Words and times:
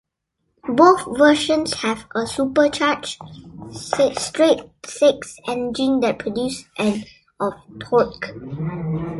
Both 0.67 1.03
versions 1.15 1.75
have 1.75 2.07
a 2.15 2.25
supercharged 2.25 3.21
straight-six 3.71 5.37
engine 5.47 5.99
that 5.99 6.17
produced 6.17 6.65
and 6.79 7.05
of 7.39 7.53
torque. 7.81 8.29